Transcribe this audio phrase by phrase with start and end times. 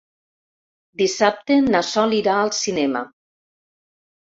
[1.01, 3.05] Dissabte na Sol irà al cinema.